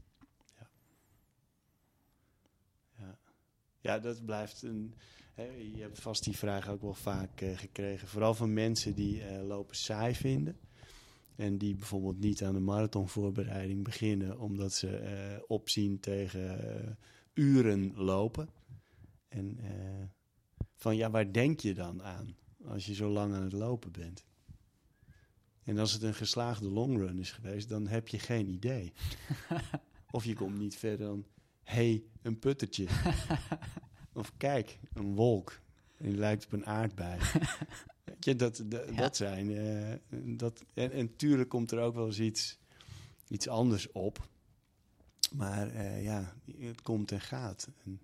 [3.87, 4.93] Ja dat blijft een.
[5.33, 8.07] Hè, je hebt vast die vraag ook wel vaak eh, gekregen.
[8.07, 10.59] Vooral van mensen die eh, lopen saai vinden.
[11.35, 14.39] En die bijvoorbeeld niet aan de marathonvoorbereiding beginnen.
[14.39, 16.97] omdat ze eh, opzien tegen
[17.33, 18.49] uren lopen.
[19.27, 19.59] En
[20.75, 24.25] van ja, waar denk je dan aan als je zo lang aan het lopen bent?
[25.63, 28.93] En als het een geslaagde longrun is geweest, dan heb je geen idee.
[30.11, 31.25] of je komt niet verder dan
[31.67, 32.87] hey, een puttertje.
[34.13, 35.59] of kijk, een wolk.
[35.97, 37.19] Die lijkt op een aardbei.
[38.03, 38.95] Weet je, dat, dat, Ja.
[38.95, 39.57] dat zijn.
[39.57, 39.93] eh,
[40.37, 42.57] dat, en, en tuurlijk komt er ook wel eens iets,
[43.27, 44.27] iets anders op.
[45.35, 47.67] Maar eh, ja, het komt en gaat.
[47.83, 48.01] En,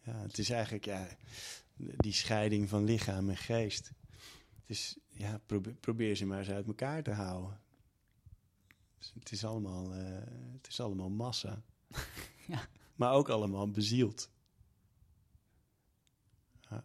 [0.00, 1.08] ja, het is eigenlijk ja,
[1.76, 3.92] die scheiding van lichaam en geest.
[4.66, 7.60] Dus ja, probeer, probeer ze maar eens uit elkaar te houden.
[8.98, 10.04] Dus het, is allemaal, eh,
[10.52, 11.62] het is allemaal massa.
[12.46, 12.68] Ja.
[12.94, 14.30] Maar ook allemaal bezield.
[16.70, 16.84] Ja.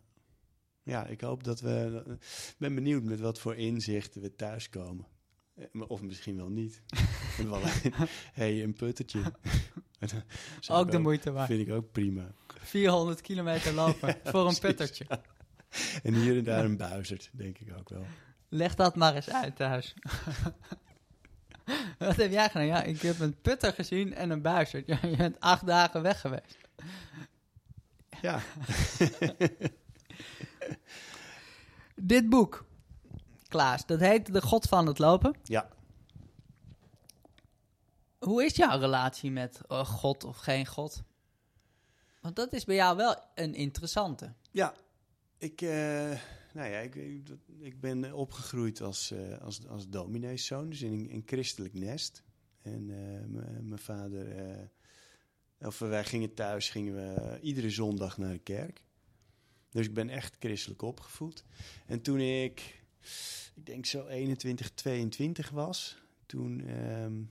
[0.83, 2.03] ja, ik hoop dat we...
[2.49, 5.07] Ik ben benieuwd met wat voor inzichten we thuiskomen.
[5.55, 6.81] Eh, Of misschien wel niet.
[8.33, 9.21] Hey, een puttertje.
[10.67, 11.47] Ook de moeite waard.
[11.47, 12.31] Vind ik ook prima.
[12.47, 14.59] 400 kilometer lopen voor een precies.
[14.59, 15.05] puttertje.
[16.03, 18.05] En hier en daar een buizerd, denk ik ook wel.
[18.49, 19.93] Leg dat maar eens uit thuis.
[22.07, 22.65] Wat heb jij gedaan?
[22.65, 24.87] Ja, ik heb een putter gezien en een buizerd.
[24.87, 26.57] Ja, je bent acht dagen weg geweest.
[28.21, 28.39] Ja,
[31.95, 32.65] Dit boek,
[33.47, 35.35] Klaas, dat heet De God van het Lopen.
[35.43, 35.69] ja.
[38.19, 41.03] Hoe is jouw relatie met eh, God of geen God?
[42.21, 44.33] Want dat is bij jou wel een interessante.
[44.51, 44.73] Ja,
[45.37, 46.11] ik, eh,
[46.57, 46.95] nou ja, ik,
[47.59, 52.23] ik, ben opgegroeid als, eh als, als domineeszoon, dus in een, christelijk nest.
[52.61, 58.39] En eh, mijn vader, eh, of wij gingen thuis, gingen we iedere zondag naar de
[58.39, 58.83] kerk.
[59.69, 61.43] Dus ik ben echt christelijk opgevoed.
[61.85, 62.83] En toen ik,
[63.55, 67.21] ik denk zo 21, 22 was, toen ehm,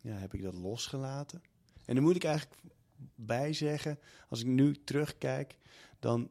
[0.00, 1.42] ja, heb ik dat losgelaten.
[1.84, 2.60] En dan moet ik eigenlijk
[3.14, 3.98] bij zeggen,
[4.28, 5.58] als ik nu terugkijk,
[5.98, 6.30] dan eh,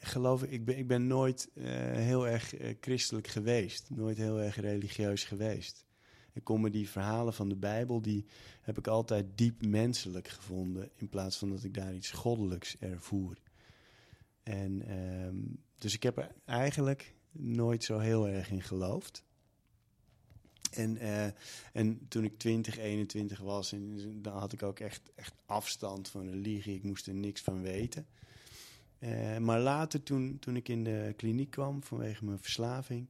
[0.00, 3.90] geloof ik, ik ben, ik ben nooit eh, heel erg eh, christelijk geweest.
[3.90, 5.84] Nooit heel erg religieus geweest.
[6.32, 8.26] Ik kom me die verhalen van de Bijbel, die
[8.60, 10.90] heb ik altijd diep menselijk gevonden.
[10.96, 13.36] In plaats van dat ik daar iets goddelijks ervoer.
[14.42, 15.36] En ehm,
[15.78, 19.24] dus ik heb er eigenlijk nooit zo heel erg in geloofd.
[20.70, 21.26] En, eh,
[21.72, 26.30] en toen ik 20, 21 was, en, dan had ik ook echt, echt afstand van
[26.30, 26.74] religie.
[26.74, 28.06] Ik moest er niks van weten.
[29.04, 33.08] Eh, maar later, toen, toen ik in de kliniek kwam vanwege mijn verslaving,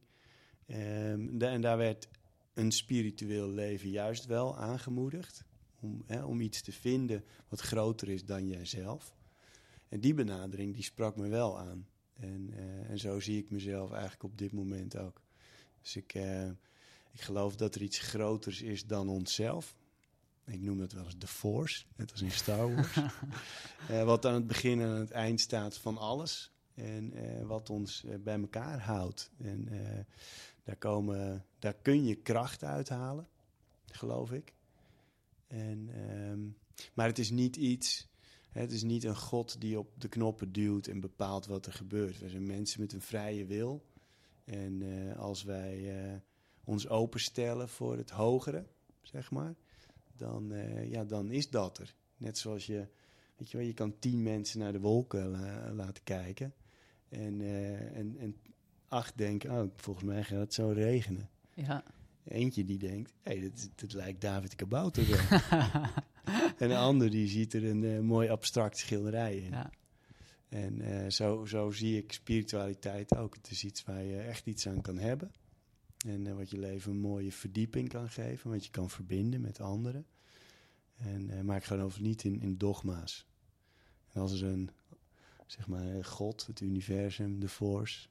[0.65, 2.07] ehm, en daar werd
[2.53, 5.43] een spiritueel leven juist wel aangemoedigd.
[5.79, 9.15] Om, hè, om iets te vinden wat groter is dan jijzelf.
[9.89, 11.87] En die benadering die sprak me wel aan.
[12.13, 15.21] En, eh, en zo zie ik mezelf eigenlijk op dit moment ook.
[15.81, 16.49] Dus ik, eh,
[17.11, 19.75] ik geloof dat er iets groters is dan onszelf.
[20.45, 22.97] Ik noem dat wel eens de Force, net als in Star Wars.
[23.89, 26.51] Eh, wat aan het begin en aan het eind staat van alles.
[26.73, 29.31] En eh, wat ons eh, bij elkaar houdt.
[29.37, 29.69] En
[30.63, 33.27] daar, komen, daar kun je kracht uithalen,
[33.85, 34.53] geloof ik.
[35.47, 36.39] En, ehm,
[36.93, 38.07] maar het is niet iets.
[38.49, 42.19] Het is niet een God die op de knoppen duwt en bepaalt wat er gebeurt.
[42.19, 43.85] We zijn mensen met een vrije wil.
[44.43, 44.83] En
[45.17, 46.21] als wij
[46.63, 48.65] ons openstellen voor het hogere,
[49.01, 49.55] zeg maar,
[50.17, 51.95] dan, eh, ja, dan is dat er.
[52.17, 52.87] Net zoals je,
[53.37, 56.53] weet je wel, je kan tien mensen naar de wolken la- laten kijken.
[57.09, 58.35] En, eh, en, en
[58.87, 61.29] acht denken, oh, volgens mij gaat het zo regenen.
[61.53, 61.83] Ja.
[62.23, 65.39] Eentje die denkt, hé, hey, dit, dit lijkt David Kabouter wel.
[66.57, 69.51] en de ander die ziet er een eh, mooi abstract schilderij in.
[69.51, 69.71] ja.
[70.49, 73.35] En eh, zo, zo zie ik spiritualiteit ook.
[73.35, 75.31] Het is iets waar je echt iets aan kan hebben.
[76.05, 78.49] En eh, wat je leven een mooie verdieping kan geven.
[78.49, 80.05] Wat je kan verbinden met anderen.
[80.95, 83.25] En, eh, maar ik geloof niet in, in dogma's.
[84.11, 84.69] En als er een,
[85.45, 88.07] zeg maar, eh, God, het universum, de force...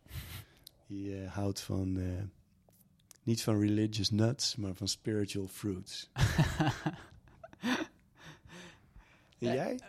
[0.86, 2.00] die houdt van...
[3.22, 6.10] niet van religious nuts, maar van spiritual fruits.
[9.38, 9.80] En jij?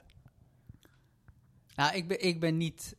[1.76, 2.96] Nou, ik ben, ik ben niet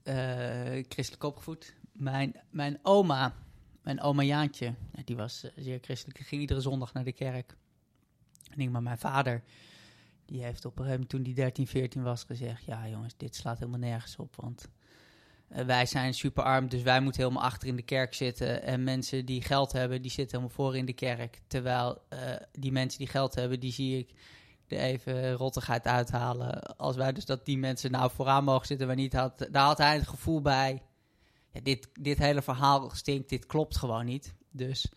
[0.89, 1.75] christelijk opgevoed.
[1.93, 3.46] Mijn, mijn oma
[3.87, 7.57] mijn oma Jaantje, ja, die was eh, zeer christelijk, ging iedere zondag naar de kerk.
[8.57, 9.43] En maar mijn vader,
[10.25, 12.65] die heeft op een toen die 13, 14 was gezegd...
[12.65, 14.69] ja jongens, dit slaat helemaal nergens op, want
[15.49, 18.63] eh, wij zijn super arm, dus wij moeten helemaal achter in de kerk zitten.
[18.63, 21.41] En mensen die geld hebben, die zitten helemaal voor in de kerk.
[21.47, 22.19] Terwijl eh,
[22.53, 24.11] die mensen die geld hebben, die zie ik
[24.69, 26.77] er even rottigheid uithalen.
[26.77, 29.79] Als wij dus dat die mensen nou vooraan mogen zitten, waar niet had, daar had
[29.79, 30.83] hij het gevoel bij.
[31.63, 34.35] Dit, dit hele verhaal stinkt, dit klopt gewoon niet.
[34.51, 34.93] Dus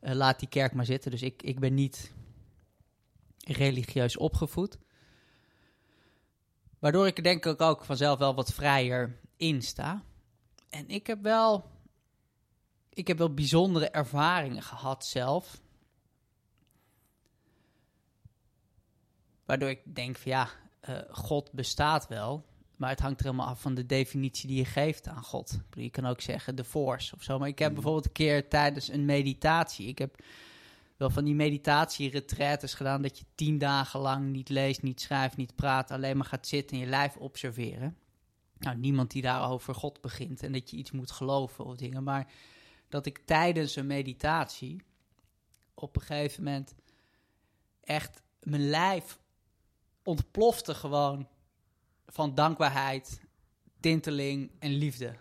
[0.00, 1.10] eh, laat die kerk maar zitten.
[1.10, 2.12] Dus ik, ik ben niet
[3.38, 4.78] religieus opgevoed.
[6.78, 10.02] Waardoor ik denk ik ook vanzelf wel wat vrijer in sta.
[10.68, 11.70] En ik heb wel,
[12.88, 15.60] ik heb wel bijzondere ervaringen gehad zelf.
[19.44, 20.48] Waardoor ik denk van ja,
[20.80, 22.44] eh, God bestaat wel.
[22.84, 25.58] Maar het hangt er helemaal af van de definitie die je geeft aan God.
[25.70, 27.38] Je kan ook zeggen de force of zo.
[27.38, 27.74] Maar ik heb Mhm.
[27.74, 29.86] bijvoorbeeld een keer tijdens een meditatie...
[29.88, 30.22] Ik heb
[30.96, 33.02] wel van die meditatie-retretes gedaan...
[33.02, 35.90] dat je tien dagen lang niet leest, niet schrijft, niet praat...
[35.90, 37.96] alleen maar gaat zitten en je lijf observeren.
[38.58, 40.42] Nou, niemand die daar over God begint...
[40.42, 42.02] en dat je iets moet geloven of dingen.
[42.02, 42.32] Maar
[42.88, 44.82] dat ik tijdens een meditatie...
[45.74, 46.74] op een gegeven moment
[47.80, 49.18] echt mijn lijf
[50.02, 51.28] ontplofte gewoon
[52.06, 53.20] van dankbaarheid,
[53.80, 55.16] tinteling en liefde.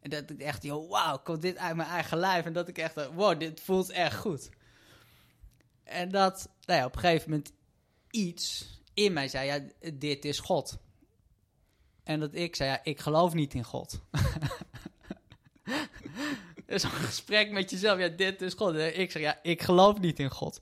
[0.00, 2.44] En dat ik echt, joh, wauw, komt dit uit mijn eigen lijf?
[2.44, 4.50] En dat ik echt, dacht, wow, dit voelt echt goed.
[5.84, 7.52] En dat, nou ja, op een gegeven moment
[8.10, 10.78] iets in mij zei, ja, dit is God.
[12.04, 14.00] En dat ik zei, ja, ik geloof niet in God.
[16.66, 18.74] Dus een gesprek met jezelf, ja, dit is God.
[18.74, 20.60] Ik zeg, ja, ik geloof niet in God.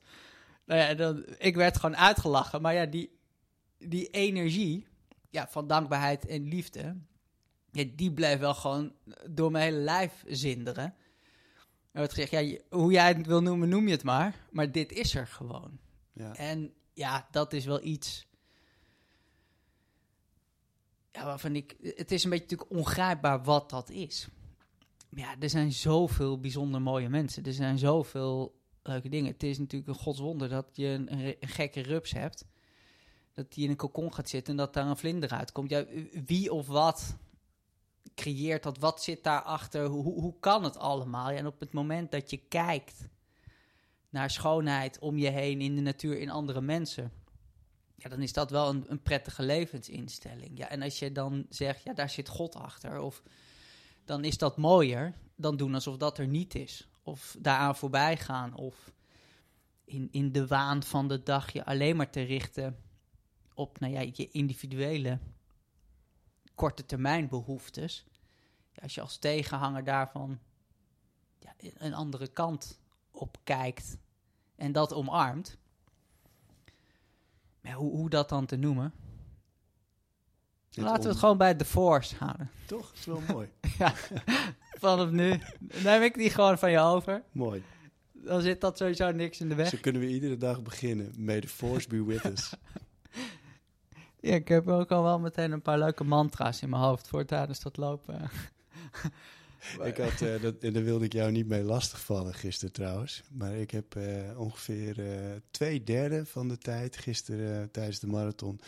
[0.65, 3.19] Nou ja, dan, ik werd gewoon uitgelachen, maar ja, die,
[3.79, 4.87] die energie
[5.31, 6.97] ja, van dankbaarheid en liefde,
[7.73, 8.93] ja, die bleef wel gewoon
[9.31, 10.95] door mijn hele lijf zinderen.
[11.93, 14.47] Er gezegd, ja, hoe jij het wil noemen, noem je het maar.
[14.51, 15.79] Maar dit is er gewoon.
[16.13, 16.35] Ja.
[16.37, 18.27] En ja, dat is wel iets.
[21.13, 21.77] Ja, waarvan ik.
[21.83, 24.29] Het is een beetje natuurlijk ongrijpbaar wat dat is.
[25.09, 27.45] Maar ja, er zijn zoveel bijzonder mooie mensen.
[27.45, 29.33] Er zijn zoveel leuke dingen.
[29.33, 32.45] Het is natuurlijk een godswonder dat je een, een, een gekke rups hebt.
[33.41, 35.71] Dat die in een kokon gaat zitten en dat daar een vlinder uitkomt.
[35.71, 35.85] Ja,
[36.27, 37.17] wie of wat
[38.15, 38.79] creëert dat?
[38.79, 39.87] Wat zit daarachter?
[39.87, 41.31] Hoe, hoe kan het allemaal?
[41.31, 43.09] Ja, en op het moment dat je kijkt
[44.09, 47.13] naar schoonheid om je heen in de natuur, in andere mensen.
[47.97, 50.59] Ja, dan is dat wel een, een prettige levensinstelling.
[50.59, 53.23] Ja, en als je dan zegt, ja, daar zit God achter, of
[54.05, 56.89] dan is dat mooier dan doen alsof dat er niet is.
[57.03, 58.93] Of daaraan voorbij gaan, of
[59.85, 62.77] in, in de waan van de dag je alleen maar te richten
[63.61, 65.19] op nou ja, je individuele
[66.55, 68.07] korte termijn behoeftes.
[68.73, 70.39] Ja, als je als tegenhanger daarvan
[71.39, 72.79] ja, een andere kant
[73.11, 73.99] op kijkt
[74.57, 75.59] en dat omarmt.
[77.61, 78.93] Maar hoe, hoe dat dan te noemen?
[80.71, 82.51] Laten we het gewoon bij The Force houden.
[82.67, 82.93] Toch?
[82.93, 83.49] is wel mooi.
[84.81, 85.41] Vanaf nu
[85.83, 87.23] neem ik die gewoon van je over.
[87.33, 87.63] mooi.
[88.13, 89.69] Dan zit dat sowieso niks in de weg.
[89.69, 91.13] Zo kunnen we iedere dag beginnen.
[91.17, 92.53] May the force be with us.
[94.21, 97.25] Ja, ik heb ook al wel meteen een paar leuke mantra's in mijn hoofd voor
[97.25, 98.21] tijdens dat lopen.
[99.85, 103.23] ik had, eh, dat, en daar wilde ik jou niet mee lastigvallen gisteren trouwens.
[103.31, 108.61] Maar ik heb eh, ongeveer eh, twee derde van de tijd gisteren tijdens de marathon...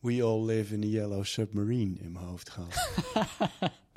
[0.00, 2.88] We all live in a yellow submarine in mijn hoofd gehad.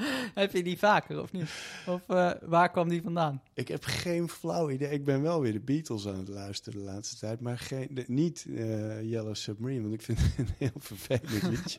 [0.34, 1.50] heb je die vaker of niet?
[1.86, 3.42] Of eh, waar kwam die vandaan?
[3.54, 4.90] ik heb geen flauw idee.
[4.90, 7.40] Ik ben wel weer de Beatles aan het luisteren de laatste tijd.
[7.40, 11.78] Maar geen, de- niet eh, Yellow Submarine, want ik vind het een heel vervelend liedje.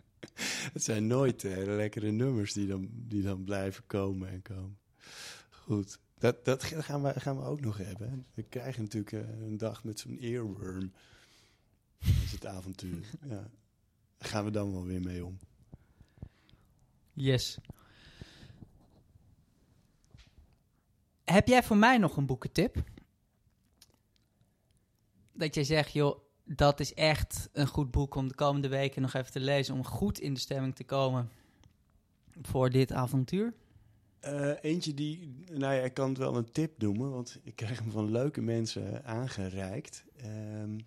[0.72, 4.78] het zijn nooit eh, hele lekkere nummers die dan, die dan blijven komen en komen.
[5.50, 8.26] Goed, dat, dat gaan, we, gaan we ook nog hebben.
[8.34, 10.92] We krijgen natuurlijk eh, een dag met zo'n earworm.
[11.98, 13.10] Dat is het avontuur.
[13.22, 13.50] Ja.
[14.18, 15.38] Daar gaan we dan wel weer mee om.
[17.12, 17.58] Yes.
[21.24, 22.82] Heb jij voor mij nog een boekentip?
[25.32, 29.14] Dat jij zegt, joh, dat is echt een goed boek om de komende weken nog
[29.14, 29.74] even te lezen.
[29.74, 31.30] Om goed in de stemming te komen
[32.42, 33.54] voor dit avontuur.
[34.20, 37.78] Eh, eentje die, nou ja, ik kan het wel een tip noemen, want ik krijg
[37.78, 40.04] hem van leuke mensen aangereikt.
[40.16, 40.78] Ehm,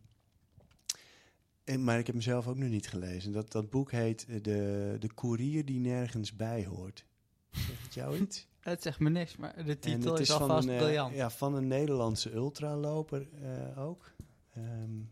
[1.66, 3.32] en, maar ik heb hem zelf ook nog niet gelezen.
[3.32, 7.05] Dat, dat boek heet eh, de, de Koerier die nergens bij hoort.
[7.51, 8.47] Zegt het jou iets?
[8.59, 11.16] Het zegt me niks, maar de titel is, alvast een, eh, briljant.
[11.16, 14.13] ja, van een Nederlandse ultraloper eh ook.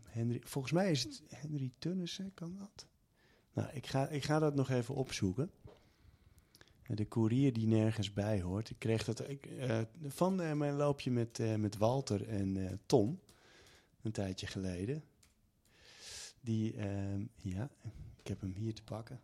[0.08, 2.86] Henry, volgens mij is het Henry Tunnissen, kan dat?
[3.52, 5.50] Nou, ik ga, ik ga dat nog even opzoeken.
[6.86, 8.70] De koerier die nergens bij hoort.
[8.70, 9.48] Ik kreeg dat ik,
[10.06, 13.20] van mijn loopje met, met Walter en Tom.
[14.02, 15.04] Een tijdje geleden.
[16.44, 17.70] Die, ehm, ja,
[18.16, 19.20] ik heb hem hier te pakken.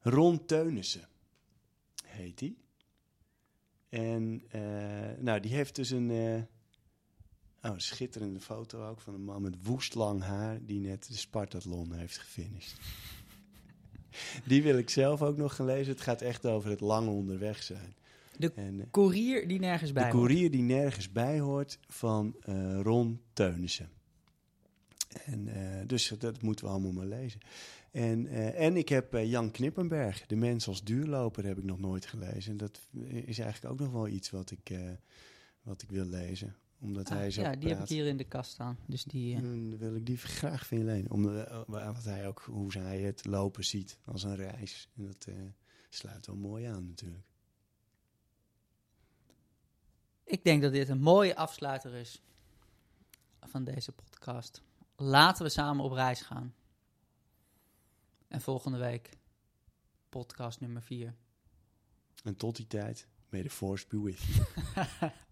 [0.00, 1.08] Ron Teunissen
[2.04, 2.58] heet die.
[3.88, 4.60] En eh,
[5.18, 6.42] nou, die heeft dus een, eh,
[7.70, 11.16] oh, een schitterende foto ook van een man met woest lang haar die net de
[11.16, 12.78] Spartathlon heeft gefinished.
[14.48, 15.92] die wil ik zelf ook nog gaan lezen.
[15.92, 17.94] Het gaat echt over het lang onderweg zijn.
[18.36, 20.26] De En, eh, die nergens bij de hoort.
[20.26, 22.36] koerier die nergens bij hoort van
[22.82, 23.90] Ron Teunissen.
[25.26, 27.40] En, eh, dus dat moeten we allemaal maar lezen.
[27.90, 31.78] En, eh, en ik heb eh, Jan Knippenberg, De Mens als Duurloper, heb ik nog
[31.78, 32.50] nooit gelezen.
[32.50, 32.80] En dat
[33.24, 34.78] is eigenlijk ook nog wel iets wat ik,
[35.62, 36.56] wat ik wil lezen.
[36.80, 38.78] Omdat Ah, hij zo ja, die heb ik hier in de kast staan.
[38.86, 41.10] Dus die, Dan wil ik die graag van je lenen.
[41.10, 44.88] Omdat wat hij ook, hoe hij het lopen ziet als een reis.
[44.96, 45.34] En dat eh,
[45.88, 47.24] sluit wel mooi aan natuurlijk.
[50.24, 52.22] Ik denk dat dit een mooie afsluiter is
[53.40, 54.62] van deze podcast.
[54.96, 56.54] Laten we samen op reis gaan.
[58.28, 59.18] En volgende week
[60.08, 61.14] podcast nummer 4.
[62.24, 64.46] En tot die tijd, may the force be with you.